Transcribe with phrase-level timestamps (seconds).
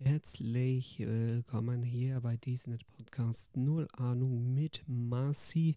[0.00, 5.74] Herzlich willkommen hier bei diesem Podcast Null Ahnung mit Marci.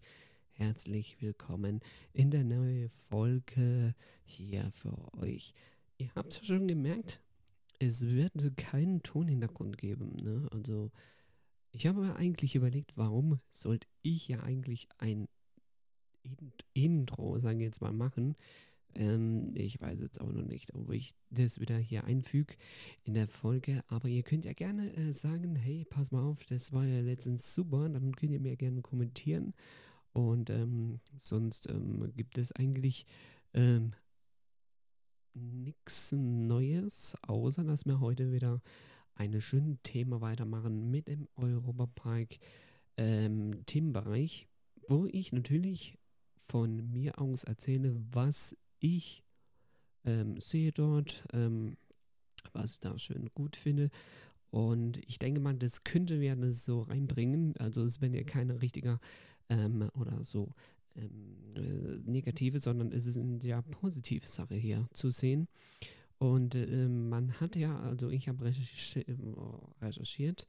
[0.52, 1.80] Herzlich willkommen
[2.12, 5.54] in der neuen Folge hier für euch.
[5.98, 7.20] Ihr habt es schon gemerkt,
[7.80, 10.14] es wird keinen Tonhintergrund geben.
[10.22, 10.46] Ne?
[10.52, 10.92] Also
[11.72, 15.26] ich habe mir eigentlich überlegt, warum sollte ich ja eigentlich ein
[16.74, 18.36] Intro, sagen wir jetzt mal, machen.
[18.94, 22.54] Ähm, ich weiß jetzt auch noch nicht, ob ich das wieder hier einfüge
[23.04, 23.84] in der Folge.
[23.88, 27.54] Aber ihr könnt ja gerne äh, sagen, hey, pass mal auf, das war ja letztens
[27.54, 27.88] super.
[27.88, 29.54] Dann könnt ihr mir gerne kommentieren.
[30.12, 33.06] Und ähm, sonst ähm, gibt es eigentlich
[33.54, 33.92] ähm,
[35.34, 38.60] nichts Neues, außer dass wir heute wieder
[39.14, 42.38] ein schönes Thema weitermachen mit dem Europapark
[42.96, 44.48] ähm, Themenbereich,
[44.88, 45.98] wo ich natürlich
[46.48, 49.22] von mir aus erzähle, was ich
[50.04, 51.76] ähm, sehe dort, ähm,
[52.52, 53.90] was ich da schön gut finde.
[54.50, 57.56] Und ich denke mal, das könnte wir das so reinbringen.
[57.56, 59.00] Also es wäre ja keine richtiger
[59.48, 60.52] ähm, oder so
[60.96, 65.48] ähm, äh, negative, sondern es ist eine ja positive Sache hier zu sehen.
[66.18, 69.06] Und äh, man hat ja, also ich habe recherchi
[69.80, 70.46] recherchiert,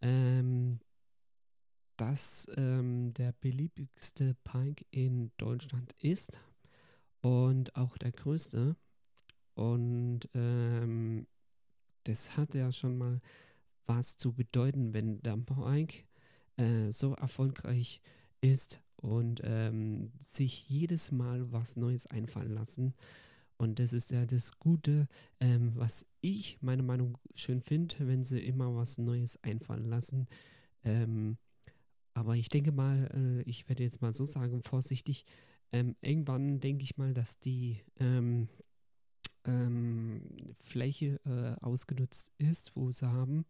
[0.00, 0.80] ähm,
[1.96, 6.32] dass ähm, der beliebigste Pike in Deutschland ist
[7.24, 8.76] und auch der größte.
[9.54, 11.26] Und ähm,
[12.02, 13.20] das hat ja schon mal
[13.86, 16.04] was zu bedeuten, wenn der Pike
[16.56, 18.02] äh, so erfolgreich
[18.42, 22.92] ist und ähm, sich jedes Mal was Neues einfallen lassen.
[23.56, 25.08] Und das ist ja das Gute,
[25.40, 30.26] ähm, was ich, meine Meinung, schön finde, wenn sie immer was Neues einfallen lassen.
[30.84, 31.38] Ähm,
[32.12, 35.24] aber ich denke mal, äh, ich werde jetzt mal so sagen, vorsichtig,
[35.72, 38.48] ähm, irgendwann denke ich mal, dass die ähm,
[39.44, 40.22] ähm,
[40.54, 43.44] Fläche äh, ausgenutzt ist, wo sie haben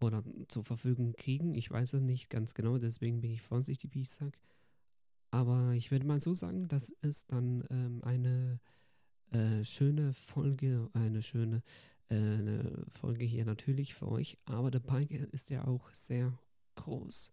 [0.00, 1.54] oder zur Verfügung kriegen.
[1.54, 4.38] Ich weiß es nicht ganz genau, deswegen bin ich vorsichtig, wie ich sage.
[5.30, 8.60] Aber ich würde mal so sagen, dass es dann ähm, eine
[9.30, 11.62] äh, schöne Folge, eine schöne
[12.10, 14.38] äh, eine Folge hier natürlich für euch.
[14.46, 16.38] Aber der Bike ist ja auch sehr
[16.76, 17.32] groß.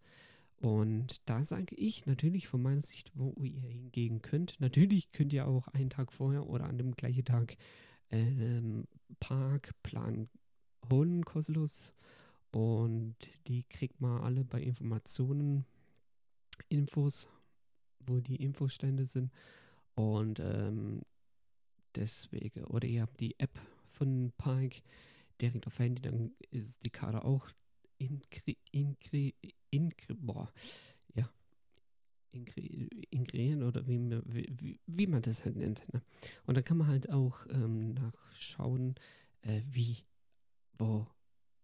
[0.61, 4.59] Und da sage ich natürlich von meiner Sicht, wo ihr hingehen könnt.
[4.59, 7.57] Natürlich könnt ihr auch einen Tag vorher oder an dem gleichen Tag
[8.09, 8.85] ähm,
[9.19, 10.29] Parkplan
[10.89, 11.93] holen, kostenlos.
[12.51, 13.15] Und
[13.47, 15.65] die kriegt man alle bei Informationen,
[16.69, 17.29] Infos,
[17.99, 19.31] wo die Infostände sind.
[19.95, 21.01] Und ähm,
[21.95, 23.59] deswegen, oder ihr habt die App
[23.91, 24.81] von Park
[25.41, 27.49] direkt auf Handy, dann ist die Karte auch
[27.97, 29.35] inkri, inkri,
[29.75, 30.51] inkri, boah,
[31.13, 31.29] ja,
[32.31, 35.81] inkrieren oder wie, wie, wie, man das halt nennt.
[35.93, 36.01] Ne?
[36.45, 38.95] Und da kann man halt auch ähm, nachschauen,
[39.41, 39.97] äh, wie,
[40.77, 41.07] wo.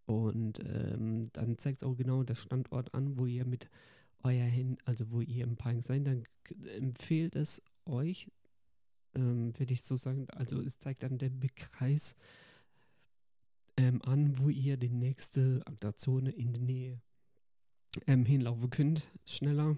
[0.06, 3.70] Und ähm, dann zeigt es auch genau der Standort an, wo ihr mit
[4.24, 6.24] euer hin, also wo ihr im Park seid, dann
[6.78, 8.30] empfiehlt es euch,
[9.16, 12.16] ähm, würde ich so sagen, also es zeigt dann der Bekreis
[13.78, 17.02] ähm, an, wo ihr die nächste Attraktion in der Nähe
[18.08, 19.78] ähm, hinlaufen könnt, schneller.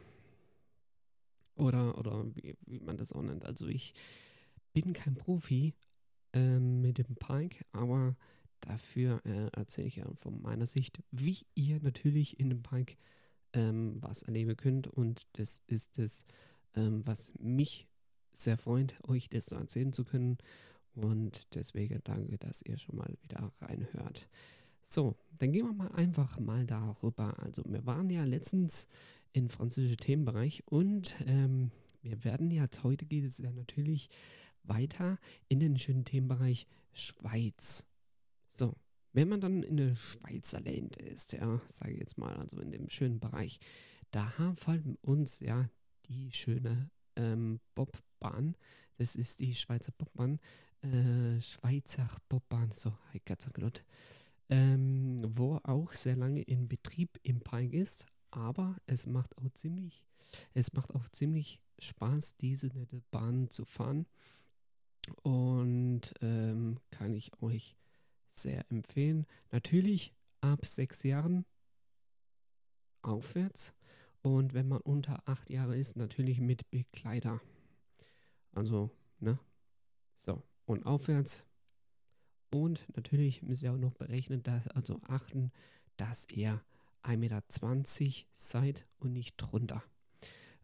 [1.55, 3.45] Oder, oder wie, wie, man das auch nennt.
[3.45, 3.93] Also ich
[4.73, 5.73] bin kein Profi
[6.33, 8.15] ähm, mit dem Park, aber
[8.59, 12.97] dafür äh, erzähle ich ja von meiner Sicht, wie ihr natürlich in dem Park
[13.53, 14.87] ähm, was erleben könnt.
[14.87, 16.25] Und das ist das,
[16.75, 17.87] ähm, was mich
[18.33, 20.37] sehr freut, euch das so erzählen zu können.
[20.95, 24.27] Und deswegen danke, dass ihr schon mal wieder reinhört.
[24.83, 27.39] So, dann gehen wir mal einfach mal darüber.
[27.39, 28.87] Also wir waren ja letztens
[29.31, 31.71] im französischen Themenbereich und ähm,
[32.01, 34.09] wir werden jetzt, heute geht es ja natürlich
[34.63, 35.17] weiter
[35.47, 37.85] in den schönen Themenbereich Schweiz.
[38.49, 38.75] So,
[39.13, 42.71] wenn man dann in der Schweizer Land ist, ja, sage ich jetzt mal, also in
[42.71, 43.59] dem schönen Bereich,
[44.11, 45.69] da haben uns ja
[46.07, 48.55] die schöne ähm, Bobbahn,
[48.97, 50.39] das ist die Schweizer Bobbahn,
[50.81, 53.85] äh, Schweizer Bobbahn, so, ich ganz gesagt,
[54.49, 60.03] ähm, wo auch sehr lange in Betrieb im Park ist, aber es macht auch ziemlich,
[60.53, 64.05] es macht auch ziemlich Spaß, diese nette Bahn zu fahren
[65.21, 67.75] und ähm, kann ich euch
[68.29, 69.25] sehr empfehlen.
[69.51, 71.45] Natürlich ab sechs Jahren
[73.01, 73.73] aufwärts
[74.21, 77.41] und wenn man unter acht Jahre ist, natürlich mit Begleiter.
[78.53, 78.89] Also,
[79.19, 79.37] ne?
[80.15, 81.45] So, und aufwärts.
[82.53, 85.51] Und natürlich müsst ihr auch noch berechnen, dass, also achten,
[85.97, 86.61] dass ihr
[87.01, 87.41] 1,20 Meter
[88.35, 89.83] seid und nicht drunter.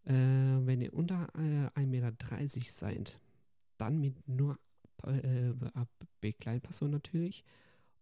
[0.05, 2.13] Äh, wenn ihr unter äh, 1,30 Meter
[2.65, 3.19] seid,
[3.77, 4.59] dann mit nur
[5.03, 5.51] äh,
[6.21, 7.43] Begleitperson natürlich.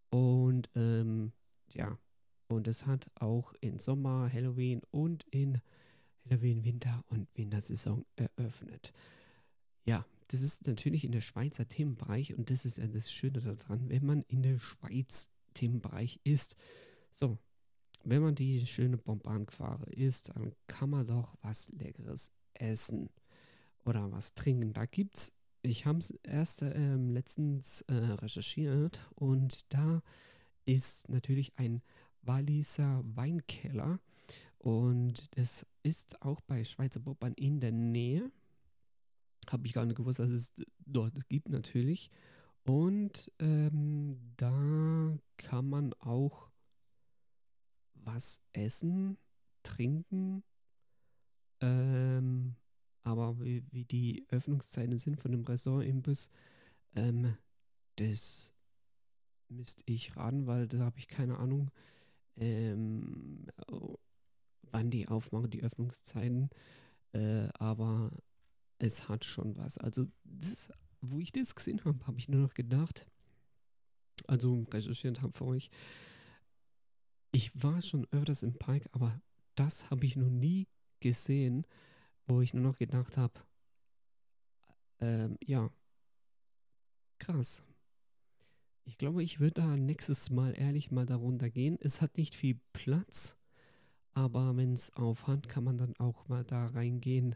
[0.09, 1.31] Und ähm,
[1.73, 1.97] ja,
[2.49, 5.61] und es hat auch in Sommer, Halloween und in
[6.29, 8.91] Halloween, Winter und Wintersaison eröffnet.
[9.85, 13.89] Ja, das ist natürlich in der Schweizer Themenbereich und das ist ja das Schöne daran,
[13.89, 16.55] wenn man in der Schweiz Themenbereich ist.
[17.11, 17.37] So,
[18.03, 23.09] wenn man die schöne Bombanquare isst, dann kann man doch was Leckeres essen
[23.85, 24.73] oder was trinken.
[24.73, 30.01] Da gibt's, ich habe es erst ähm, letztens äh, recherchiert und da
[30.65, 31.81] ist natürlich ein
[32.21, 33.99] Walliser Weinkeller
[34.59, 38.31] und das ist auch bei Schweizer Bobbern in der Nähe.
[39.49, 40.53] Habe ich gar nicht gewusst, dass es
[40.85, 42.11] dort gibt natürlich.
[42.63, 46.49] Und ähm, da kann man auch
[47.93, 49.17] was essen,
[49.63, 50.43] trinken.
[51.61, 52.55] Ähm,
[53.03, 56.29] aber wie, wie, die Öffnungszeiten sind von dem Restaurant-Imbiss,
[56.95, 57.37] ähm,
[57.95, 58.53] das
[59.49, 61.71] müsste ich raten, weil da habe ich keine Ahnung,
[62.35, 63.47] ähm,
[64.71, 66.49] wann die aufmachen, die Öffnungszeiten.
[67.13, 68.11] Äh, aber
[68.79, 69.77] es hat schon was.
[69.77, 70.69] Also, das,
[71.01, 73.07] wo ich das gesehen habe, habe ich nur noch gedacht,
[74.27, 75.69] also recherchiert habe für euch,
[77.31, 79.21] ich war schon öfters im Pike, aber
[79.55, 80.67] das habe ich noch nie
[80.99, 81.65] gesehen,
[82.25, 83.33] wo ich nur noch gedacht habe,
[84.99, 85.69] ähm, ja,
[87.19, 87.63] krass.
[88.85, 91.77] Ich glaube, ich würde da nächstes Mal ehrlich mal darunter gehen.
[91.81, 93.37] Es hat nicht viel Platz,
[94.13, 97.35] aber wenn es aufhand, kann man dann auch mal da reingehen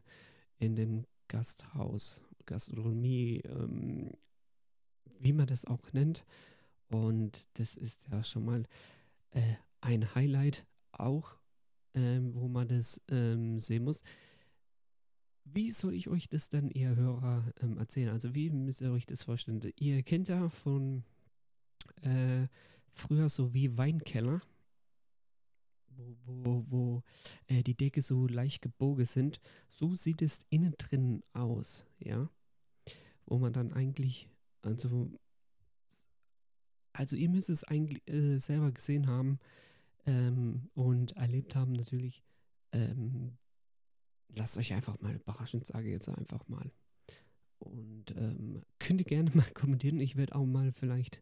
[0.59, 4.11] in dem Gasthaus, Gastronomie, ähm,
[5.19, 6.25] wie man das auch nennt.
[6.89, 8.65] Und das ist ja schon mal
[9.31, 11.37] äh, ein Highlight auch,
[11.93, 14.03] ähm, wo man das ähm, sehen muss.
[15.45, 18.09] Wie soll ich euch das dann, ihr Hörer, ähm, erzählen?
[18.09, 19.61] Also wie müsst ihr euch das vorstellen?
[19.77, 21.05] Ihr kennt ja von
[22.01, 22.47] äh,
[22.91, 24.41] früher so wie Weinkeller,
[25.97, 27.03] wo, wo, wo
[27.47, 29.39] äh, die Decke so leicht gebogen sind.
[29.69, 32.29] So sieht es innen drin aus, ja.
[33.25, 34.29] Wo man dann eigentlich,
[34.61, 35.11] also,
[36.93, 39.39] also ihr müsst es eigentlich äh, selber gesehen haben
[40.05, 42.23] ähm, und erlebt haben natürlich.
[42.71, 43.37] Ähm,
[44.35, 46.71] lasst euch einfach mal überraschen, sage ich jetzt einfach mal.
[47.59, 49.99] Und ähm, könnt ihr gerne mal kommentieren.
[49.99, 51.21] Ich werde auch mal vielleicht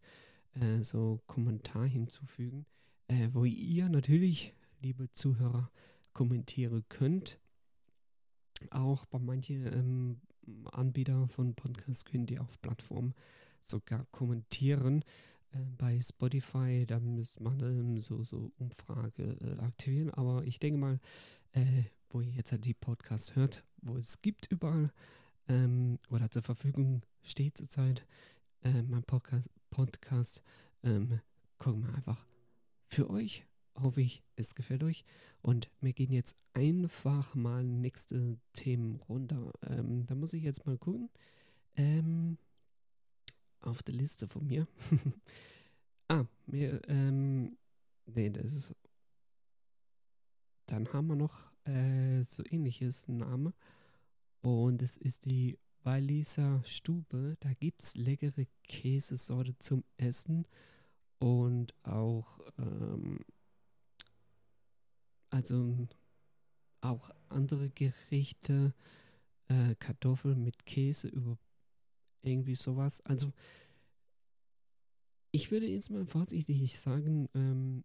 [0.53, 2.65] äh, so Kommentar hinzufügen,
[3.07, 5.71] äh, wo ihr natürlich liebe Zuhörer,
[6.13, 7.39] kommentieren könnt.
[8.71, 10.21] Auch bei manchen ähm,
[10.71, 13.13] Anbietern von Podcasts könnt ihr auf Plattformen
[13.61, 15.03] sogar kommentieren.
[15.51, 20.09] Äh, bei Spotify, da müsste man ähm, so, so Umfrage äh, aktivieren.
[20.11, 20.99] Aber ich denke mal,
[21.53, 24.91] äh, wo ihr jetzt halt die Podcasts hört, wo es gibt überall
[25.47, 28.05] ähm, oder zur Verfügung steht zurzeit,
[28.63, 30.43] äh, mein Podcast, Podcast
[30.83, 31.19] ähm,
[31.57, 32.25] gucken wir einfach
[32.87, 33.45] für euch
[33.81, 35.03] hoffe ich, es gefällt euch.
[35.41, 39.51] Und wir gehen jetzt einfach mal nächste Themen runter.
[39.67, 41.09] Ähm, da muss ich jetzt mal gucken.
[41.75, 42.37] Ähm,
[43.61, 44.67] auf der Liste von mir.
[46.07, 47.57] ah, mir, ähm,
[48.05, 48.75] nee, das ist.
[50.65, 53.53] Dann haben wir noch äh, so ähnliches Name.
[54.41, 57.37] Und es ist die Walliser Stube.
[57.39, 60.45] Da gibt es leckere Käsesorte zum Essen
[61.19, 63.19] und auch ähm,
[65.29, 65.87] also
[66.81, 68.73] auch andere Gerichte,
[69.47, 71.37] äh, Kartoffeln mit Käse über
[72.21, 73.01] irgendwie sowas.
[73.01, 73.33] Also
[75.31, 77.83] ich würde jetzt mal vorsichtig sagen, ähm,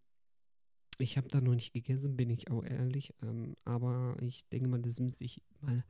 [0.99, 3.15] ich habe da noch nicht gegessen, bin ich auch ehrlich.
[3.23, 5.85] Ähm, aber ich denke mal, das müsste ich mal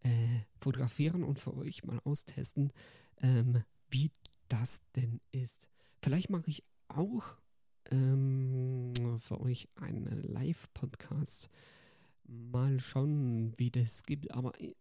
[0.00, 2.72] äh, fotografieren und für euch mal austesten,
[3.20, 4.10] ähm, wie
[4.48, 5.68] das denn ist.
[6.02, 7.36] Vielleicht mache ich auch
[7.90, 11.50] ähm, für euch einen Live-Podcast.
[12.24, 14.30] Mal schauen, wie das gibt.
[14.32, 14.74] Aber äh,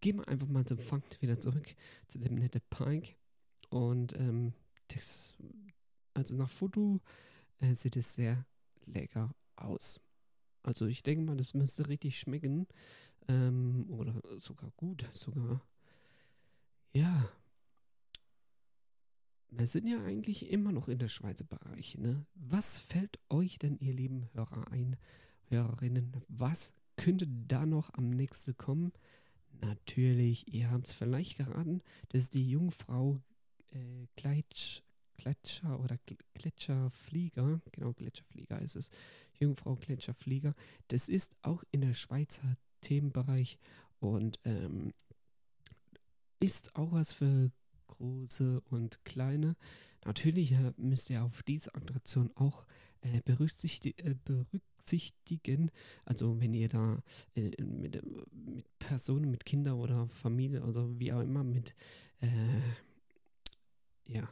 [0.00, 1.74] gehen wir einfach mal zum Fakt wieder zurück
[2.08, 3.14] zu dem netten Pike.
[3.68, 4.52] Und ähm,
[4.88, 5.34] das,
[6.14, 7.00] also nach Foto
[7.60, 8.44] äh, sieht es sehr
[8.86, 10.00] lecker aus.
[10.62, 12.66] Also ich denke mal, das müsste richtig schmecken.
[13.28, 15.62] Ähm, oder sogar gut, sogar.
[16.92, 17.30] Ja,
[19.50, 21.98] wir sind ja eigentlich immer noch in der Schweizer Bereich.
[21.98, 22.24] Ne?
[22.34, 24.96] Was fällt euch denn, ihr lieben Hörer ein,
[25.48, 28.92] Hörerinnen, was könnte da noch am nächsten kommen?
[29.60, 33.20] Natürlich, ihr habt es vielleicht geraten, das ist die Jungfrau
[33.72, 34.82] äh, Gleitsch,
[35.16, 35.98] Gletscher oder
[36.34, 38.90] Gletscherflieger, genau, Gletscherflieger ist es,
[39.38, 40.54] Jungfrau Gletscherflieger.
[40.88, 43.58] Das ist auch in der Schweizer Themenbereich
[43.98, 44.94] und ähm,
[46.38, 47.50] ist auch was für
[48.00, 49.56] große und kleine.
[50.04, 52.64] Natürlich äh, müsst ihr auf diese Attraktion auch
[53.02, 55.70] äh, berücksichtig äh, berücksichtigen.
[56.04, 57.02] Also wenn ihr da
[57.34, 58.02] äh, mit, äh,
[58.32, 61.74] mit, Personen, mit Kindern oder Familie oder wie auch immer mit,
[62.20, 62.60] äh,
[64.06, 64.28] ja,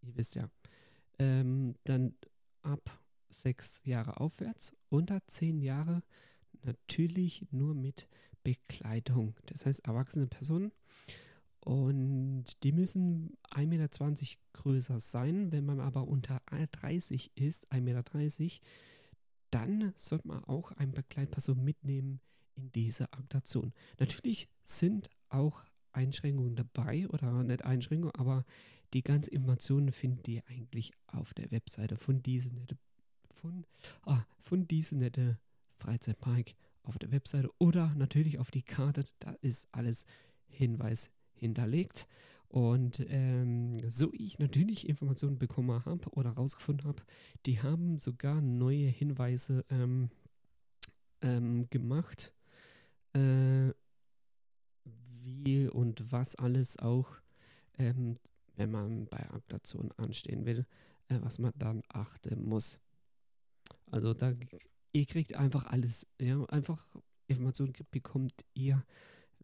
[0.00, 0.50] ihr wisst ja,
[1.18, 2.14] ähm, dann
[2.62, 2.98] ab
[3.28, 6.02] sechs Jahre aufwärts, unter zehn Jahre
[6.62, 8.08] natürlich nur mit
[8.42, 9.34] Begleitung.
[9.46, 10.72] Das heißt, erwachsene Personen
[11.64, 13.88] und die müssen 1,20 Meter
[14.54, 15.52] größer sein.
[15.52, 18.60] Wenn man aber unter 30 ist, 1,30 Meter,
[19.50, 22.20] dann sollte man auch eine Begleitperson mitnehmen
[22.56, 23.72] in diese Aktation.
[24.00, 28.44] Natürlich sind auch Einschränkungen dabei oder nicht Einschränkungen, aber
[28.92, 32.76] die ganzen Informationen findet ihr eigentlich auf der Webseite von diesem nette,
[33.30, 33.64] von,
[34.02, 35.38] ah, von diesem nette
[35.78, 39.04] Freizeitpark auf der Webseite oder natürlich auf die Karte.
[39.20, 40.06] Da ist alles
[40.48, 41.10] Hinweis
[41.42, 42.08] hinterlegt.
[42.48, 47.02] Und ähm, so ich natürlich Informationen bekommen habe oder herausgefunden habe,
[47.46, 50.10] die haben sogar neue Hinweise ähm,
[51.22, 52.34] ähm, gemacht,
[53.14, 53.70] äh,
[54.84, 57.08] wie und was alles auch,
[57.78, 58.18] ähm,
[58.56, 60.66] wenn man bei Ablation anstehen will,
[61.08, 62.78] äh, was man dann achten muss.
[63.90, 64.34] Also da
[64.92, 66.86] ihr kriegt einfach alles, ja, einfach
[67.28, 68.84] Informationen bekommt ihr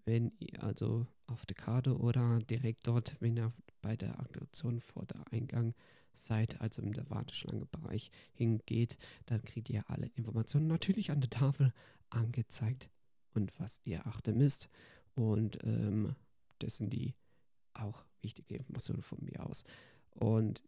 [0.08, 5.04] wenn ihr also auf der Karte oder direkt dort, wenn ihr bei der Aktion vor
[5.04, 5.74] der Eingang
[6.14, 8.96] seid, also in der Warteschlangebereich hingeht,
[9.26, 11.74] dann kriegt ihr alle Informationen natürlich an der Tafel
[12.08, 12.88] angezeigt
[13.34, 14.70] und was ihr achten müsst.
[15.14, 16.14] Und ähm,
[16.58, 17.14] das sind die
[17.74, 19.64] auch wichtige Informationen von mir aus.
[20.14, 20.62] Und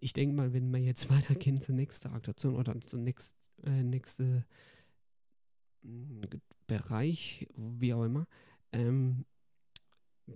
[0.00, 4.46] ich denke mal, wenn wir jetzt weitergehen zur nächsten Aktion oder zur nächsten äh, nächste
[5.82, 6.22] mm,
[6.66, 8.26] Bereich, wie auch immer,
[8.76, 9.24] ähm,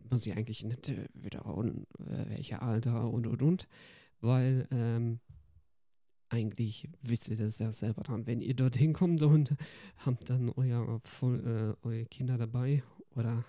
[0.08, 3.68] muss ich eigentlich nicht äh, wiederholen, äh, welche Alter und und und,
[4.20, 5.20] weil ähm,
[6.28, 8.26] eigentlich wisst ihr das ja selber dran.
[8.26, 9.54] Wenn ihr dorthin kommt und
[9.98, 12.82] habt dann euer, äh, eure Kinder dabei
[13.14, 13.44] oder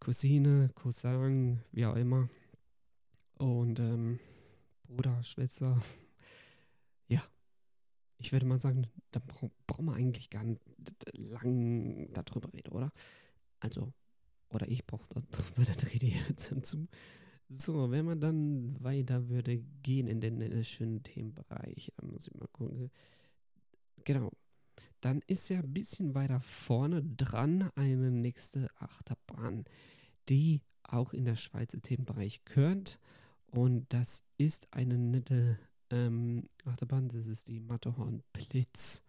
[0.00, 2.28] Cousine, Cousin, wie auch immer
[3.38, 4.18] und ähm,
[4.84, 5.80] Bruder, Schwester,
[7.08, 7.22] ja,
[8.18, 9.20] ich würde mal sagen, da
[9.66, 10.60] brauchen wir eigentlich gar nicht
[11.12, 12.92] lang darüber reden, oder?
[13.66, 13.92] Also,
[14.48, 16.86] oder ich brauche darüber nicht rede jetzt dazu.
[17.48, 22.26] So, wenn man dann weiter würde gehen in den, in den schönen Themenbereich, dann muss
[22.26, 22.90] ich mal gucken.
[24.04, 24.30] Genau.
[25.00, 29.64] Dann ist ja ein bisschen weiter vorne dran eine nächste Achterbahn,
[30.28, 32.98] die auch in der Schweizer Themenbereich gehört.
[33.50, 35.58] Und das ist eine nette
[35.90, 39.02] ähm, Achterbahn, das ist die Matterhorn Blitz.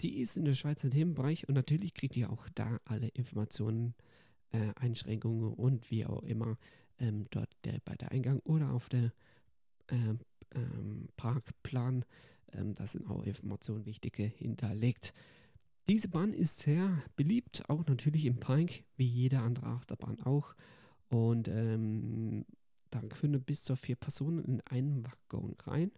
[0.00, 3.94] Die ist in der Schweizer Themenbereich und natürlich kriegt ihr auch da alle Informationen,
[4.52, 6.58] äh, Einschränkungen und wie auch immer
[6.98, 9.12] ähm, dort der, bei der Eingang oder auf der
[9.88, 10.14] äh,
[10.54, 12.04] ähm, Parkplan.
[12.52, 15.12] Ähm, da sind auch Informationen wichtige hinterlegt.
[15.88, 20.54] Diese Bahn ist sehr beliebt, auch natürlich im Park, wie jede andere Achterbahn auch.
[21.08, 22.46] Und ähm,
[22.90, 25.90] da können bis zu vier Personen in einen Waggon rein.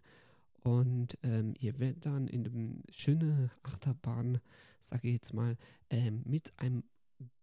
[0.67, 4.41] Und ähm, ihr werdet dann in dem schönen Achterbahn,
[4.81, 5.55] sage ich jetzt mal,
[5.89, 6.83] ähm, mit einem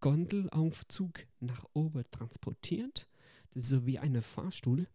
[0.01, 3.09] Gondelaufzug nach oben transportiert.
[3.55, 4.89] Das ist so wie eine Fahrstuhl.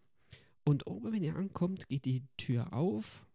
[0.63, 3.25] Und oben, wenn ihr ankommt, geht die Tür auf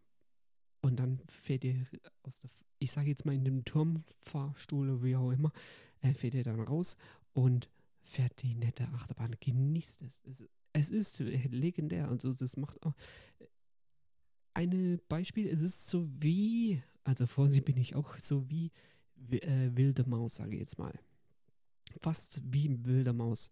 [0.81, 1.87] und dann fährt ihr
[2.23, 5.51] aus der, ich sage jetzt mal in dem Turmfahrstuhl oder wie auch immer,
[6.03, 6.97] äh, fährt ihr dann raus
[7.33, 7.69] und
[8.05, 9.35] fährt die nette Achterbahn.
[9.41, 10.23] Genießt es.
[10.25, 10.45] es.
[10.77, 12.09] Es ist legendär.
[12.09, 12.95] Also das macht auch,
[14.55, 18.71] ein Beispiel, es ist so wie, also vor sie bin ich auch so wie
[19.31, 20.99] äh, wilde Maus, sage ich jetzt mal.
[22.01, 23.51] Fast wie wilde Maus.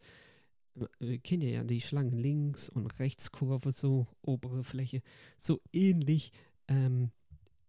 [1.01, 5.03] Äh, kennt ihr ja die Schlangen links und rechts Kurve, so obere Fläche.
[5.39, 6.33] So ähnlich
[6.69, 7.11] ähm,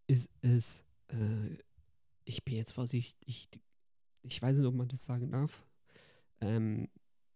[0.07, 1.57] ist es, äh,
[2.25, 3.49] ich bin jetzt vorsichtig, ich,
[4.21, 5.65] ich weiß nicht, ob man das sagen darf,
[6.39, 6.87] ähm,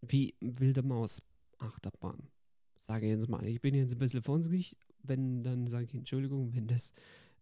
[0.01, 1.21] wie wilde Maus
[1.57, 2.29] Achterbahn.
[2.75, 4.77] Sage jetzt mal, ich bin jetzt ein bisschen vorsichtig,
[5.07, 6.93] wenn, dann sage ich Entschuldigung, wenn das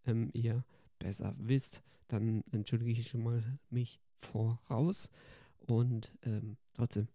[0.05, 0.63] ähm, ihr
[0.99, 5.09] besser wisst, dann entschuldige ich schon mal mich voraus.
[5.67, 7.07] Und ähm, trotzdem,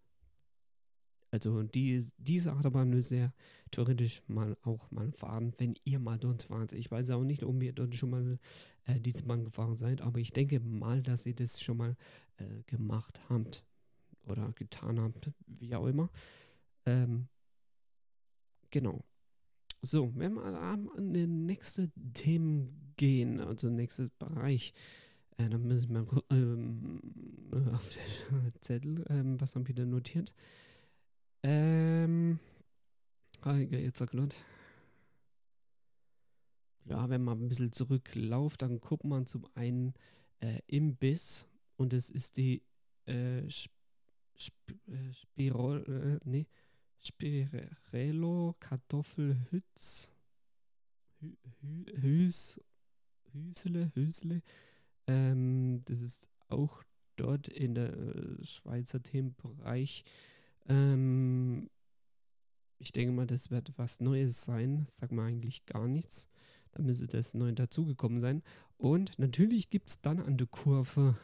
[1.31, 3.33] also die, diese Achterbahn müsst ihr
[3.71, 6.73] theoretisch mal auch mal fahren, wenn ihr mal dort wart.
[6.73, 8.39] Ich weiß auch nicht, ob ihr dort schon mal
[8.87, 11.97] äh, diese Bahn gefahren seid, aber ich denke mal, dass ihr das schon mal
[12.39, 13.65] äh, gemacht habt
[14.25, 16.11] oder getan habt, wie auch immer.
[16.87, 17.29] Ähm,
[18.71, 19.05] genau.
[19.83, 24.75] So, wenn wir an den nächsten Themen gehen, also nächstes Bereich,
[25.39, 27.01] äh, dann müssen wir ähm,
[27.73, 30.35] auf den Zettel, ähm, was haben wir denn notiert?
[31.43, 32.39] Ähm,
[33.71, 34.37] jetzt erklärt.
[36.85, 39.95] Ja, wenn man ein bisschen zurückläuft, dann guckt man zum einen
[40.41, 42.63] äh, Imbiss und es ist die
[43.07, 43.73] äh, Sp
[44.87, 46.47] äh, Spirol, äh, nee,
[47.03, 50.11] Spirello Kartoffelhütz
[51.21, 52.61] Hü Hü Hüs
[53.33, 54.43] Hüsele, Hüsele.
[55.07, 56.83] Ähm, das ist auch
[57.17, 60.05] dort in der äh, Schweizer Themenbereich.
[60.69, 61.69] Ähm,
[62.79, 64.85] ich denke mal, das wird was Neues sein.
[64.85, 66.29] Das sagt man eigentlich gar nichts.
[66.73, 68.43] Da müsste das neu dazugekommen sein.
[68.79, 71.19] Und natürlich gibt es dann an der Kurve,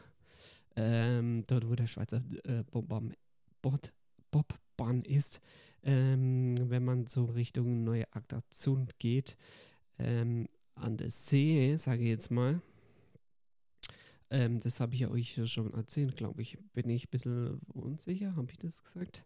[0.75, 3.15] ähm, dort wo der Schweizer äh, Bobbahn,
[3.61, 5.41] Bobbahn ist,
[5.83, 9.37] ähm, wenn man so Richtung neue Attraktion geht,
[9.99, 12.61] ähm, an der See, sage ich jetzt mal,
[14.29, 16.57] ähm, das habe ich euch schon erzählt, glaube ich.
[16.73, 19.25] Bin ich ein bisschen unsicher, habe ich das gesagt?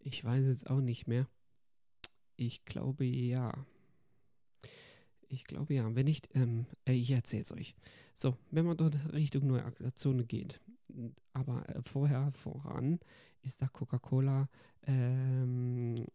[0.00, 1.28] Ich weiß jetzt auch nicht mehr.
[2.36, 3.52] Ich glaube ja.
[5.28, 5.94] Ich glaube ja.
[5.94, 7.76] Wenn nicht, ähm, äh, ich erzähle es euch.
[8.14, 10.60] So, wenn man dort Richtung neue Attraktionen geht,
[11.32, 13.00] aber äh, vorher voran
[13.42, 14.48] ist da Coca-Cola
[14.82, 16.06] ähm,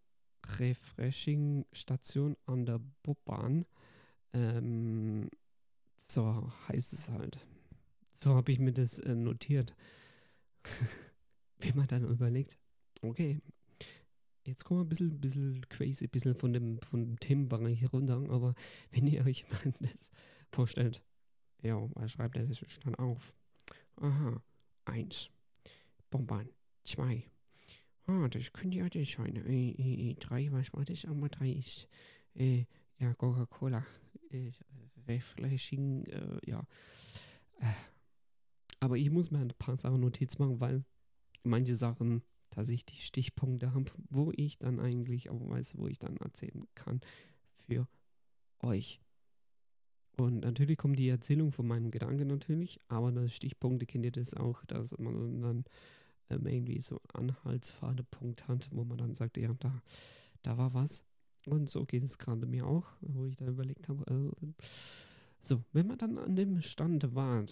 [0.58, 3.66] Refreshing Station an der Bobbahn.
[4.34, 5.30] Ähm,
[5.98, 7.40] so heißt es halt.
[8.12, 9.76] So habe ich mir das äh, notiert.
[11.60, 12.58] Wie man dann überlegt,
[13.02, 13.42] okay,
[14.46, 18.16] jetzt kommen wir ein bisschen, bisschen crazy, ein bisschen von dem, von dem Themenbereich runter,
[18.30, 18.54] aber
[18.92, 20.12] wenn ihr euch mal das
[20.52, 21.04] vorstellt,
[21.62, 23.34] ja, schreibt er das dann auf?
[23.98, 24.42] Aha,
[24.86, 25.30] eins,
[26.10, 26.50] Bombahn,
[26.84, 27.24] zwei,
[28.08, 31.50] ah, das könnte ja das sein, äh, äh, äh, drei, was war das Aber drei
[31.50, 31.88] ist,
[32.36, 32.66] äh,
[32.98, 33.86] ja, Coca-Cola,
[34.30, 34.52] äh,
[35.08, 36.66] Refreshing, äh, ja,
[37.60, 37.66] äh,
[38.80, 40.84] aber ich muss mir ein paar Sachen Notiz machen, weil
[41.44, 42.22] manche Sachen
[42.56, 46.66] dass ich die Stichpunkte habe, wo ich dann eigentlich auch weiß, wo ich dann erzählen
[46.74, 47.02] kann
[47.68, 47.88] für
[48.62, 49.02] euch.
[50.18, 54.34] Und natürlich kommt die Erzählung von meinem Gedanken natürlich, aber das Stichpunkte kennt ihr das
[54.34, 55.66] auch, dass man dann
[56.30, 59.82] ähm, irgendwie so einen Anhaltsfadepunkt hat, wo man dann sagt, ja, da,
[60.42, 61.04] da war was.
[61.46, 64.08] Und so geht es gerade mir auch, wo ich da überlegt habe.
[64.08, 64.32] Also,
[65.42, 67.46] so, wenn man dann an dem Stand war,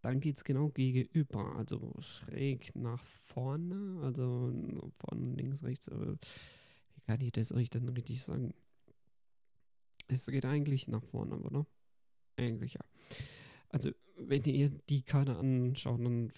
[0.00, 4.52] dann geht es genau gegenüber, also schräg nach vorne, also
[4.98, 5.88] von links, rechts.
[5.88, 6.16] Äh,
[6.94, 8.54] wie kann ich das euch denn richtig sagen?
[10.08, 11.66] Es geht eigentlich nach vorne, oder?
[12.40, 12.80] Eigentlich ja.
[13.68, 16.32] Also, wenn ihr die Karte anschaut, dann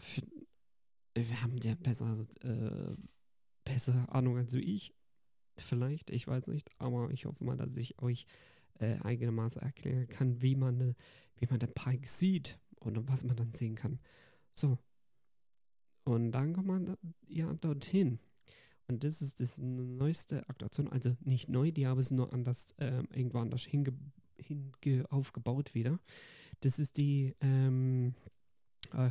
[1.14, 2.96] wir haben ja besser, äh,
[3.64, 4.94] bessere Ahnung als ich.
[5.58, 8.26] Vielleicht, ich weiß nicht, aber ich hoffe mal, dass ich euch
[8.78, 10.94] äh, einigermaßen erklären kann, wie man,
[11.36, 14.00] wie man den Pike sieht und was man dann sehen kann.
[14.50, 14.78] So.
[16.04, 16.96] Und dann kommt man
[17.28, 18.18] ja dorthin.
[18.88, 23.02] Und das ist das neueste Attraktion, also nicht neu, die haben es nur anders, äh,
[23.12, 23.92] irgendwo anders hinge,
[24.42, 25.98] hinge aufgebaut wieder.
[26.61, 28.14] Das ist die, ähm,
[28.92, 29.11] äh,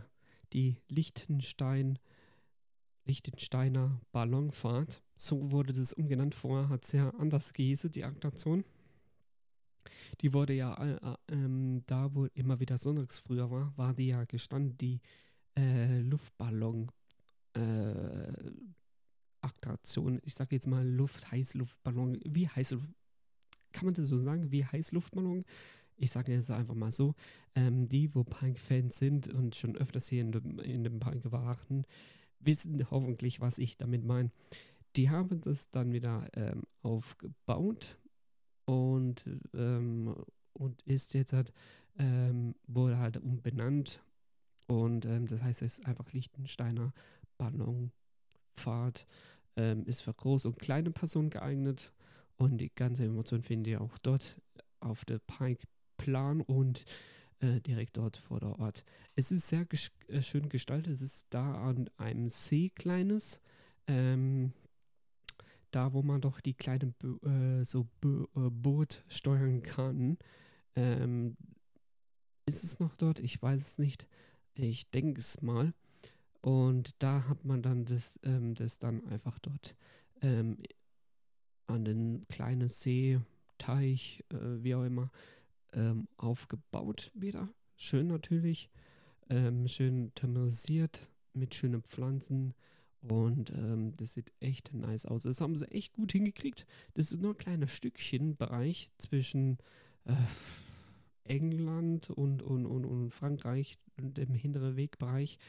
[0.54, 2.00] die Lichtenstein,
[3.06, 5.02] Lichtensteiner Ballonfahrt.
[5.16, 6.36] So wurde das umgenannt.
[6.36, 8.64] Vorher hat es ja anders gehießen, die Attraktion.
[10.22, 14.24] Die wurde ja, äh, ähm, da wo immer wieder sonntags früher war, war die ja
[14.26, 15.02] gestanden, die
[15.58, 16.92] äh, Luftballon
[17.54, 18.52] äh.
[20.24, 22.20] Ich sage jetzt mal Luft, Heißluftballon.
[22.26, 22.88] Wie Heißluft,
[23.72, 24.52] kann man das so sagen?
[24.52, 25.46] Wie Heißluftballon?
[25.98, 27.14] Ich sage jetzt einfach mal so,
[27.56, 31.86] ähm, die, wo Punk-Fans sind und schon öfters hier in dem, in dem Punk waren,
[32.40, 34.32] wissen hoffentlich, was ich damit meine.
[34.96, 38.00] Die haben das dann wieder ähm, aufgebaut
[38.66, 40.16] und, ähm,
[40.54, 41.54] und ist jetzt halt,
[41.98, 44.04] ähm, wurde halt umbenannt
[44.72, 46.94] und ähm, das heißt, es ist einfach Lichtensteiner
[47.38, 49.06] Ballonfahrt,
[49.58, 51.92] ähm, ist für große und kleine Personen geeignet
[52.42, 54.36] und die ganze Emotion findet ihr auch dort
[54.80, 56.86] auf der Pike Plan und
[57.40, 58.84] äh, direkt dort vor der Ort.
[59.16, 63.40] Es ist sehr ges äh, schön gestaltet, es ist da an einem See kleines,
[63.86, 64.54] ähm,
[65.70, 70.18] da wo man doch die kleine Bo äh, so Bo äh, Boot steuern kann.
[70.76, 71.38] Ähm,
[72.48, 73.20] ist es noch dort?
[73.20, 74.08] Ich weiß es nicht.
[74.56, 75.76] Ich denke es mal.
[76.42, 79.76] Und da hat man dann das, ähm, das dann einfach dort
[80.24, 80.58] ähm,
[81.68, 83.20] an den kleinen See,
[83.58, 85.12] Teich, äh, wie auch immer,
[85.74, 87.48] ähm, aufgebaut wieder.
[87.76, 88.70] Schön natürlich.
[89.30, 91.00] Ähm, schön thematisiert
[91.34, 92.54] mit schönen Pflanzen.
[93.02, 95.24] Und ähm, das sieht echt nice aus.
[95.24, 96.66] Das haben sie echt gut hingekriegt.
[96.94, 99.58] Das ist nur ein kleiner Stückchen Bereich zwischen
[100.06, 100.14] äh,
[101.24, 105.40] England und, und, und, und Frankreich und dem hinteren Wegbereich.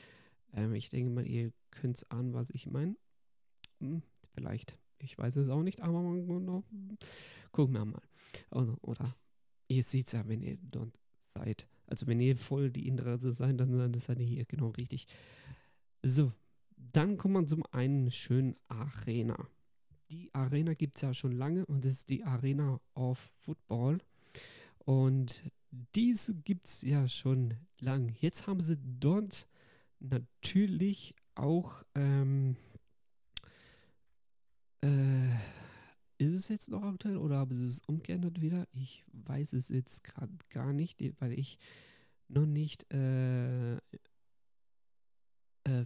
[0.55, 2.96] Ähm, ich denke mal, ihr könnt es ahnen, was ich meine.
[3.81, 4.03] Hm,
[4.35, 4.77] vielleicht.
[5.03, 6.65] Ich weiß es auch nicht, aber noch,
[7.51, 8.03] gucken wir mal.
[8.51, 9.17] Oder, oder
[9.69, 11.67] ihr seht es ja, wenn ihr dort seid.
[11.87, 15.07] Also wenn ihr voll die Interesse seid, dann, dann seid ihr hier genau richtig.
[16.03, 16.33] So,
[16.77, 19.49] dann kommt man zum einen schönen Arena.
[20.11, 23.99] Die Arena gibt es ja schon lange und das ist die Arena of Football.
[24.79, 25.43] Und
[25.95, 28.15] diese gibt es ja schon lang.
[28.21, 29.49] Jetzt haben sie dort
[30.01, 32.57] natürlich auch ähm,
[34.83, 35.29] äh,
[36.18, 38.66] ist es jetzt noch aktuell oder haben sie es umgeändert wieder?
[38.73, 41.59] Ich weiß es jetzt gerade gar nicht, weil ich
[42.29, 43.77] noch nicht äh,
[45.64, 45.85] äh,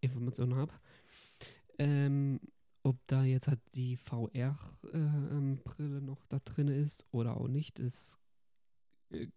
[0.00, 0.72] Informationen habe.
[1.78, 2.40] Ähm,
[2.82, 4.56] ob da jetzt halt die VR-Brille
[4.92, 8.18] äh, noch da drin ist oder auch nicht, ist
[9.10, 9.28] äh,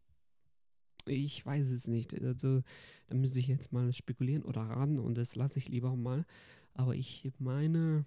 [1.07, 2.19] ich weiß es nicht.
[2.19, 2.63] Also
[3.07, 6.25] da müsste ich jetzt mal spekulieren oder raten und das lasse ich lieber mal.
[6.73, 8.05] Aber ich meine,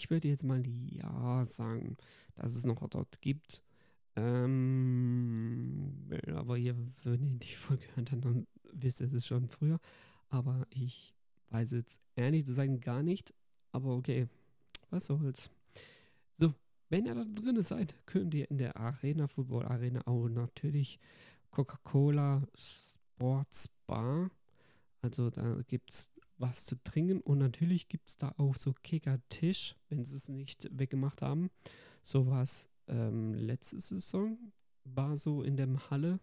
[0.00, 1.98] ich würde jetzt mal ja sagen,
[2.34, 3.62] dass es noch dort gibt.
[4.16, 5.92] Ähm,
[6.34, 9.78] aber ihr, wenn ihr die Folge hört, dann wisst ihr es schon früher.
[10.30, 11.14] Aber ich
[11.50, 13.34] weiß jetzt ehrlich zu sagen gar nicht.
[13.72, 14.26] Aber okay,
[14.88, 15.50] was soll's.
[16.32, 16.54] So,
[16.88, 20.98] wenn ihr da drin seid, könnt ihr in der Arena, Football Arena, auch natürlich
[21.50, 24.30] Coca-Cola Sports Bar.
[25.02, 29.76] Also da gibt es was zu trinken und natürlich gibt es da auch so Kicker-Tisch,
[29.88, 31.50] wenn sie es nicht weggemacht haben.
[32.02, 34.38] So war es ähm, letzte Saison,
[34.84, 36.18] war so in dem Halle,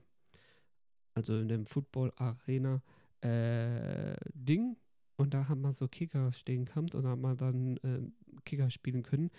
[1.14, 2.82] also in dem Football Arena
[3.22, 4.76] äh, Ding
[5.18, 8.02] und da haben wir so Kicker stehen gehabt und haben wir dann äh,
[8.46, 9.32] Kicker spielen können.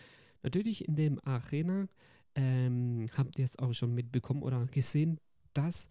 [0.43, 1.89] Natürlich in dem Arena
[2.35, 5.19] ähm, habt ihr es auch schon mitbekommen oder gesehen,
[5.55, 5.89] dass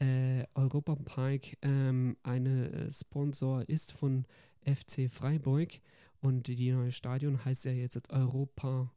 [0.00, 4.26] äh, Europa Park ähm, eine äh, Sponsor ist von
[4.64, 5.80] FC Freiburg
[6.20, 8.92] und die neue Stadion heißt ja jetzt Europa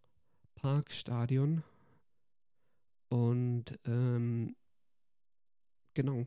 [0.55, 1.63] Park Stadion.
[3.09, 4.55] Und ähm,
[5.93, 6.25] genau.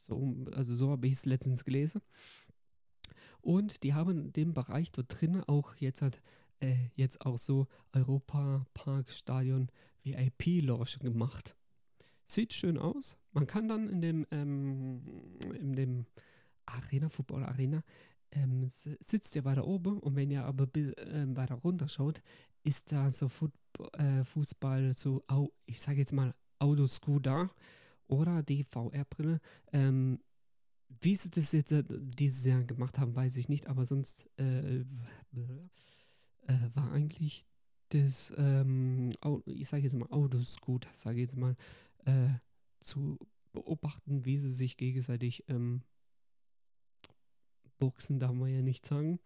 [0.00, 2.00] So also so habe ich es letztens gelesen.
[3.40, 6.22] Und die haben den Bereich dort drin auch jetzt hat
[6.60, 9.70] äh, jetzt auch so Europa Park Stadion
[10.02, 11.56] VIP Lounge gemacht.
[12.26, 13.18] Sieht schön aus.
[13.32, 15.02] Man kann dann in dem, ähm,
[15.58, 16.06] in dem
[16.66, 17.82] Arena, Football Arena,
[18.32, 22.22] ähm, sitzt ihr weiter oben und wenn ihr aber äh, weiter runter schaut,
[22.64, 25.22] ist da so Football, äh, Fußball, so,
[25.66, 27.50] ich sage jetzt mal Autoscooter
[28.08, 29.40] oder die VR-Brille.
[29.72, 30.18] Ähm,
[31.00, 34.80] wie sie das jetzt äh, dieses Jahr gemacht haben, weiß ich nicht, aber sonst äh,
[34.80, 34.84] äh,
[36.74, 37.44] war eigentlich
[37.90, 39.12] das, ähm,
[39.46, 41.56] ich sage jetzt mal Autoscooter, sage ich jetzt mal,
[42.06, 42.30] äh,
[42.80, 43.18] zu
[43.52, 45.82] beobachten, wie sie sich gegenseitig ähm,
[47.78, 49.20] boxen, darf man ja nicht sagen,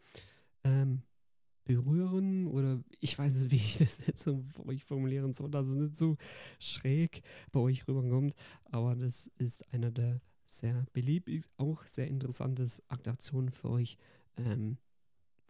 [0.64, 1.02] ähm,
[1.64, 5.76] berühren oder ich weiß nicht, wie ich das jetzt für euch formulieren soll, dass es
[5.76, 6.16] nicht so
[6.58, 13.50] schräg bei euch rüberkommt, aber das ist einer der sehr beliebt, auch sehr interessantes Attraktionen
[13.50, 13.96] für euch,
[14.36, 14.78] ähm,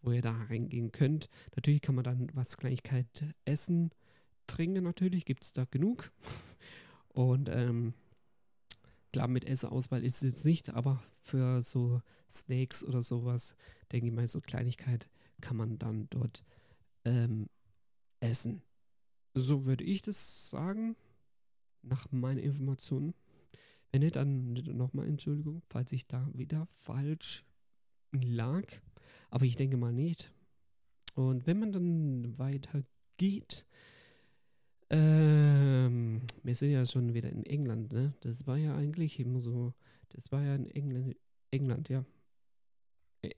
[0.02, 1.30] wo ihr da reingehen könnt.
[1.56, 3.06] Natürlich kann man dann was Kleinigkeit
[3.44, 3.90] essen,
[4.46, 6.12] trinken natürlich, gibt es da genug.
[7.12, 7.94] Und ähm,
[9.12, 13.54] klar, mit Essenauswahl ist es jetzt nicht, aber für so Snakes oder sowas,
[13.92, 15.08] denke ich mal, so Kleinigkeit
[15.40, 16.44] kann man dann dort
[17.04, 17.48] ähm,
[18.20, 18.62] essen.
[19.34, 20.96] So würde ich das sagen,
[21.82, 23.14] nach meinen Informationen.
[23.90, 27.44] Wenn nicht, dann nochmal Entschuldigung, falls ich da wieder falsch
[28.12, 28.64] lag.
[29.30, 30.32] Aber ich denke mal nicht.
[31.14, 32.84] Und wenn man dann weiter
[33.16, 33.66] geht,
[34.90, 38.12] ähm, wir sind ja schon wieder in England, ne?
[38.20, 39.72] Das war ja eigentlich immer so,
[40.08, 41.16] das war ja in England,
[41.52, 42.04] England, ja.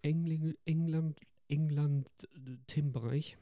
[0.03, 2.09] England, England, England
[2.67, 3.37] Themenbereich.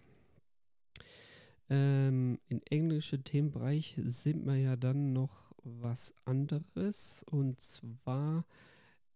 [1.68, 8.44] Ähm, Im englischen Themenbereich sind wir ja dann noch was anderes und zwar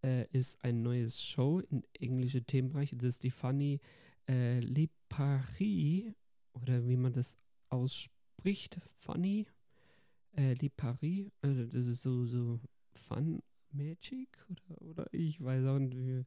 [0.04, 2.92] äh, ist ein neues Show im englischen Themenbereich.
[2.94, 3.80] Das ist die Funny
[4.28, 6.12] äh, Le Paris
[6.52, 7.37] oder wie man das
[7.70, 9.46] ausspricht spricht Funny
[10.33, 12.61] äh, die Paris, also das ist so, so
[12.92, 16.26] Fun Magic oder, oder ich weiß auch nicht, wie,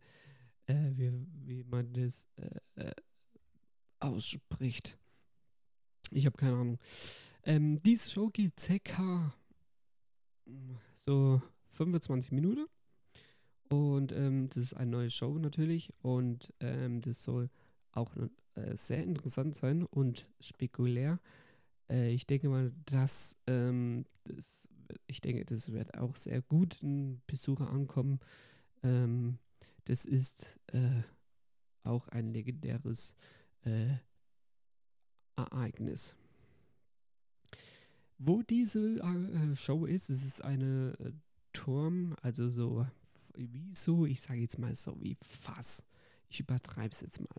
[0.65, 1.11] äh, wie,
[1.45, 2.91] wie man das äh, äh
[3.99, 4.97] ausspricht.
[6.09, 6.79] Ich habe keine Ahnung.
[7.43, 9.31] Ähm, diese Show geht circa
[10.95, 11.39] so
[11.73, 12.65] 25 Minuten.
[13.69, 15.93] Und ähm, das ist eine neue Show natürlich.
[16.01, 17.51] Und ähm, das soll
[17.91, 18.15] auch
[18.55, 21.19] äh, sehr interessant sein und spekulär.
[21.89, 24.67] Äh, ich denke mal, dass ähm, das,
[25.07, 28.19] ich denke, das wird auch sehr gut in Besucher ankommen.
[28.83, 29.37] Ähm,
[29.85, 31.01] das ist äh,
[31.83, 33.13] auch ein legendäres
[33.63, 33.95] äh,
[35.35, 36.15] Ereignis.
[38.17, 41.11] Wo diese äh, Show ist, es ist eine äh,
[41.53, 42.85] Turm, also so
[43.35, 45.83] wie so, ich sage jetzt mal so wie Fass.
[46.29, 47.29] Ich übertreibe es jetzt mal.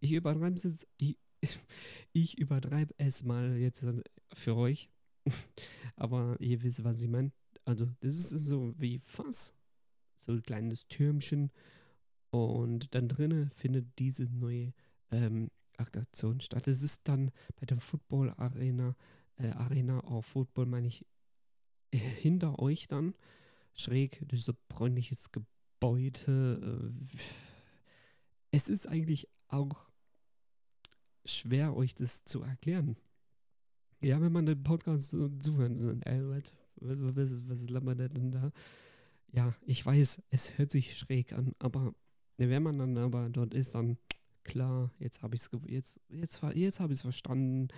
[0.00, 1.16] Ich übertreibe es jetzt, ich,
[2.12, 3.84] ich übertreibe es mal jetzt
[4.32, 4.90] für euch.
[5.96, 7.32] Aber ihr wisst, was ich meine.
[7.64, 9.54] Also, das ist so wie Fass.
[10.16, 11.50] So ein kleines Türmchen.
[12.30, 14.72] Und dann drinnen findet diese neue
[15.10, 16.68] ähm, Attraktion statt.
[16.68, 18.94] Es ist dann bei der Football Arena,
[19.36, 21.04] äh, Arena auf Football, meine ich,
[21.90, 23.14] äh, hinter euch dann
[23.74, 26.92] schräg so bräunliches Gebäude.
[27.12, 27.18] Äh,
[28.52, 29.89] es ist eigentlich auch
[31.24, 32.96] schwer, euch das zu erklären.
[34.00, 38.30] Ja, wenn man den Podcast so zuhört, so, ey, was, was, was lammert der denn
[38.30, 38.52] da?
[39.32, 41.94] Ja, ich weiß, es hört sich schräg an, aber
[42.36, 43.98] wenn man dann aber dort ist, dann
[44.44, 47.68] klar, jetzt habe ich es jetzt, jetzt, jetzt es verstanden,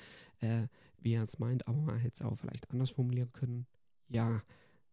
[0.40, 3.66] äh, wie er es meint, aber man hätte es auch vielleicht anders formulieren können.
[4.08, 4.42] Ja,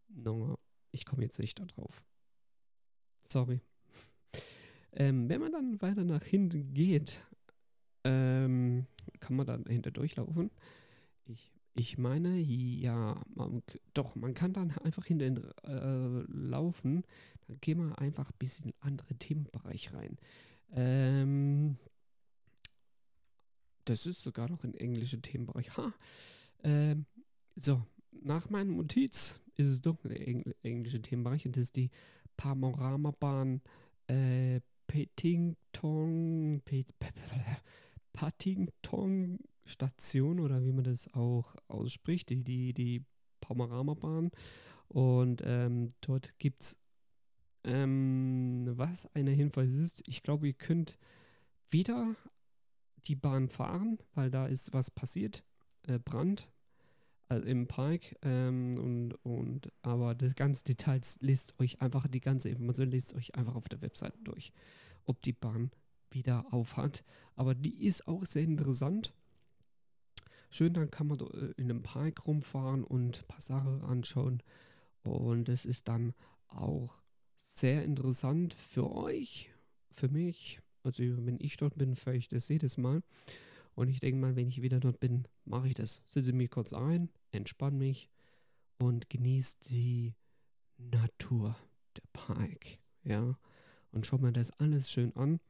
[0.08, 0.58] no,
[0.90, 2.02] ich komme jetzt nicht da drauf.
[3.22, 3.60] Sorry.
[4.92, 7.20] Ähm, wenn man dann weiter nach hinten geht,
[8.04, 8.86] ähm,
[9.20, 10.50] kann man dann hinter durchlaufen.
[11.26, 13.62] Ich, ich meine, ja, man,
[13.94, 15.26] doch, man kann dann einfach hinter
[15.64, 17.04] äh, laufen.
[17.46, 20.18] Dann gehen wir einfach ein bisschen in andere Themenbereich rein.
[20.72, 21.76] Ähm,
[23.84, 25.76] das ist sogar noch ein englischer Themenbereich.
[25.76, 25.92] Ha!
[26.62, 27.06] Ähm,
[27.56, 27.82] so,
[28.22, 31.90] nach meinem Notiz ist es doch ein Engl englischer Themenbereich und das ist die
[32.36, 33.60] Panoramabahn
[34.06, 37.06] äh, Paddington, Paddington
[39.64, 43.04] Station oder wie man das auch ausspricht, die, die, die
[43.40, 44.30] Panoramabahn.
[44.88, 46.78] Und ähm, dort gibt es,
[47.64, 50.98] ähm, was eine Hinweis ist, ich glaube, ihr könnt
[51.70, 52.16] wieder
[53.06, 55.44] die Bahn fahren, weil da ist was passiert.
[55.86, 56.50] Äh, Brand,
[57.28, 58.16] also im Park.
[58.22, 63.34] Ähm, und, und, aber das ganze Details lest euch einfach, die ganze Information lest euch
[63.36, 64.52] einfach auf der Webseite durch,
[65.06, 65.70] ob die Bahn
[66.10, 67.04] wieder aufhat.
[67.36, 69.12] Aber die ist auch sehr interessant.
[70.50, 74.42] Schön, dann kann man äh, in einem Park rumfahren und ein paar Sachen anschauen.
[75.02, 76.12] Und es ist dann
[76.48, 77.00] auch
[77.36, 79.50] sehr interessant für euch,
[79.90, 80.60] für mich.
[80.82, 83.02] Also wenn ich dort bin, fahre ich das jedes Mal.
[83.74, 86.02] Und ich denke mal, wenn ich wieder dort bin, mache ich das.
[86.06, 88.10] Setze mich kurz ein, entspanne mich
[88.78, 90.14] und genieße die
[90.78, 91.56] Natur,
[91.96, 92.78] der Park.
[93.04, 93.38] Ja,
[93.92, 95.40] und schaue mir das alles schön an,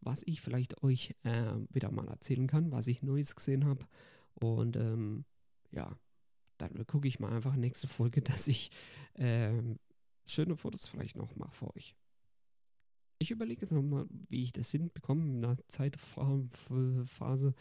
[0.00, 3.86] was ich vielleicht euch äh, wieder mal erzählen kann, was ich Neues gesehen habe.
[4.34, 5.24] Und ähm,
[5.72, 5.96] ja,
[6.58, 8.70] dann gucke ich mal einfach nächste Folge, dass ich
[9.14, 9.52] äh,
[10.26, 11.94] schöne Fotos vielleicht noch mache für euch.
[13.20, 17.54] Ich überlege mal, wie ich das hinbekomme in einer Zeitphase.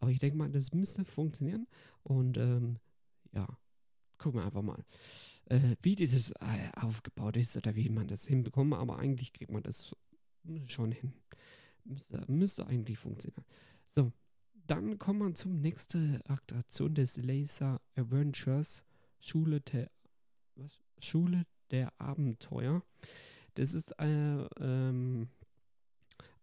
[0.00, 1.66] Aber ich denke mal, das müsste funktionieren.
[2.02, 2.78] Und ähm,
[3.32, 3.46] ja,
[4.16, 4.82] gucken wir einfach mal,
[5.46, 8.72] äh, wie dieses äh, aufgebaut ist oder wie man das hinbekommt.
[8.72, 9.94] Aber eigentlich kriegt man das
[10.66, 11.12] schon hin.
[11.84, 13.44] Müsste, müsste eigentlich funktionieren.
[13.88, 14.12] So,
[14.66, 18.84] dann kommen wir zum nächsten Attraktion des Laser Adventures
[19.20, 19.90] Schule der,
[20.56, 20.80] was?
[21.00, 22.82] Schule der Abenteuer.
[23.54, 25.28] Das ist äh, ähm,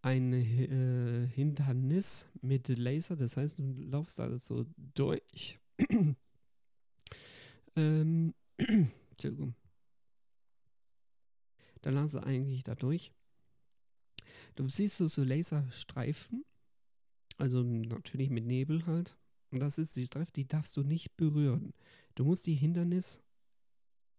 [0.01, 5.59] ein äh, Hindernis mit Laser, das heißt, du laufst also durch.
[7.75, 9.55] ähm, Entschuldigung.
[11.81, 13.11] Da lass eigentlich da durch.
[14.59, 16.43] Du siehst so, so Laserstreifen,
[17.37, 19.15] also natürlich mit Nebel halt.
[19.51, 21.73] Und das ist die Streifen, die darfst du nicht berühren.
[22.15, 23.21] Du musst die Hindernis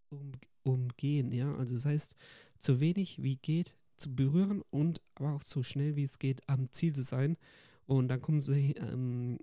[0.08, 1.54] um, umgehen, ja.
[1.56, 2.16] Also das heißt,
[2.56, 6.72] so wenig wie geht zu berühren und aber auch so schnell wie es geht am
[6.72, 7.36] Ziel zu sein.
[7.84, 9.38] Und dann kommen sie ähm,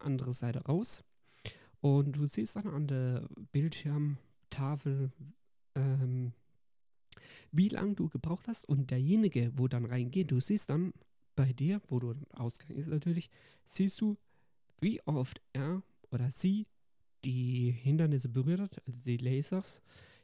[0.00, 1.02] andere Seite raus.
[1.80, 5.12] Und du siehst dann an der Bildschirmtafel,
[5.76, 6.34] ähm,
[7.56, 8.64] wie lange du gebraucht hast.
[8.64, 10.92] Und derjenige, wo dann reingeht, du siehst dann
[11.34, 13.30] bei dir, wo du Ausgang ist natürlich,
[13.64, 14.16] siehst du,
[14.80, 16.66] wie oft er oder sie
[17.24, 19.82] die Hindernisse berührt hat, also die Lasers,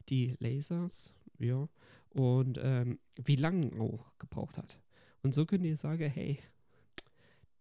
[0.09, 1.69] die Lasers, ja,
[2.11, 4.81] und ähm, wie lange auch gebraucht hat.
[5.23, 6.39] Und so könnt ihr sagen, hey,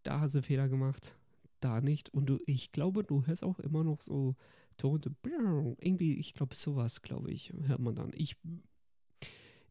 [0.03, 1.17] da hast du Fehler gemacht,
[1.59, 2.13] da nicht.
[2.13, 4.35] Und du, ich glaube, du hörst auch immer noch so
[4.77, 4.99] Ton,
[5.79, 8.11] irgendwie, ich glaube, sowas, glaube ich, hört man dann.
[8.15, 8.35] Ich,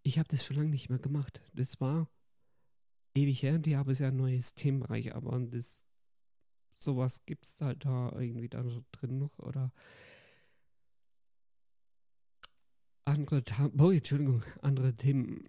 [0.03, 1.43] ich habe das schon lange nicht mehr gemacht.
[1.55, 2.09] Das war
[3.15, 5.85] ewig her, die haben ja ein neues Themenbereich, aber das
[6.73, 9.73] sowas gibt es halt da irgendwie da drin noch oder
[13.05, 13.43] andere,
[13.79, 15.45] oh, Entschuldigung, andere Themen,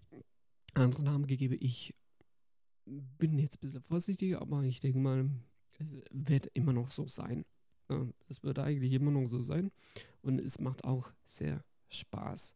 [0.74, 1.56] andere Namen gegeben.
[1.60, 1.94] Ich
[2.84, 5.30] bin jetzt ein bisschen vorsichtig, aber ich denke mal,
[5.78, 7.44] es wird immer noch so sein.
[8.28, 9.70] Es wird eigentlich immer noch so sein
[10.22, 12.54] und es macht auch sehr Spaß.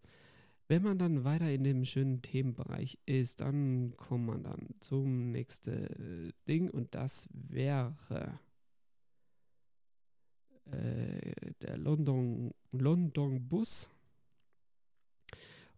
[0.68, 6.32] Wenn man dann weiter in dem schönen Themenbereich ist, dann kommt man dann zum nächsten
[6.48, 8.40] Ding und das wäre
[10.72, 13.90] äh, der London, London Bus.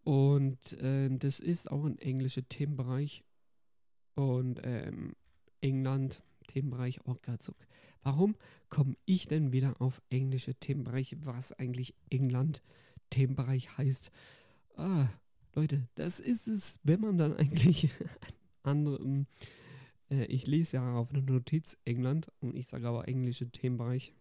[0.05, 3.24] Und äh, das ist auch ein englischer Themenbereich.
[4.14, 5.14] Und ähm,
[5.61, 7.57] England, Themenbereich Orgazug.
[8.03, 8.37] Warum
[8.70, 12.62] komme ich denn wieder auf englische Themenbereich, was eigentlich England
[13.11, 14.11] Themenbereich heißt?
[14.79, 15.09] Ah,
[15.55, 17.91] Leute, das ist es, wenn man dann eigentlich
[18.62, 19.27] andere.
[20.09, 24.14] Äh, ich lese ja auf eine Notiz England und ich sage aber englische Themenbereich.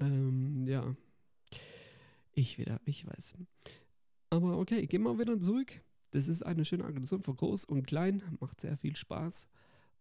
[0.00, 0.96] Ähm, ja.
[2.32, 3.34] Ich wieder, ich weiß.
[4.30, 5.80] Aber okay, gehen wir wieder zurück.
[6.10, 9.46] Das ist eine schöne Aktion für groß und klein, macht sehr viel Spaß.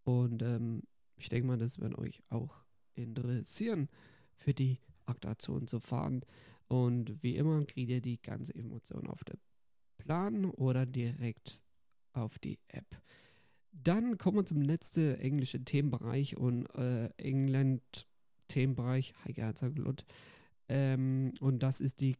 [0.06, 0.82] Und ähm,
[1.18, 2.64] ich denke mal, das wird euch auch
[2.96, 3.90] interessieren,
[4.38, 6.24] für die Aktation zu fahren.
[6.68, 9.38] Und wie immer kriegt ihr die ganze Information auf der
[9.98, 11.62] Plan oder direkt
[12.14, 12.88] auf die App.
[13.72, 18.08] Dann kommen wir zum letzten englischen Themenbereich und äh, England
[18.48, 19.74] Themenbereich, Heike Herzog
[20.68, 22.14] ähm, und das ist die